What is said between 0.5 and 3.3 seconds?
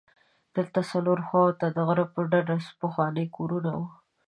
دلته څلورو خواوو ته د غره په ډډه پخواني